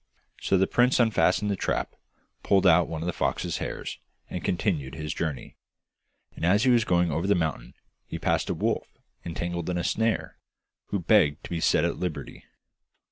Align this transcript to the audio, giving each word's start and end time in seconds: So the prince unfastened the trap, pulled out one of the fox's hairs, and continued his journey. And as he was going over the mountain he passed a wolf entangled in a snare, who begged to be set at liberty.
So 0.41 0.57
the 0.57 0.65
prince 0.65 0.99
unfastened 0.99 1.51
the 1.51 1.55
trap, 1.55 1.93
pulled 2.41 2.65
out 2.65 2.87
one 2.87 3.03
of 3.03 3.05
the 3.05 3.13
fox's 3.13 3.57
hairs, 3.57 3.99
and 4.31 4.43
continued 4.43 4.95
his 4.95 5.13
journey. 5.13 5.57
And 6.35 6.43
as 6.43 6.63
he 6.63 6.71
was 6.71 6.85
going 6.85 7.11
over 7.11 7.27
the 7.27 7.35
mountain 7.35 7.75
he 8.07 8.17
passed 8.17 8.49
a 8.49 8.55
wolf 8.55 8.87
entangled 9.23 9.69
in 9.69 9.77
a 9.77 9.83
snare, 9.83 10.39
who 10.87 10.97
begged 10.97 11.43
to 11.43 11.51
be 11.51 11.59
set 11.59 11.85
at 11.85 11.97
liberty. 11.99 12.45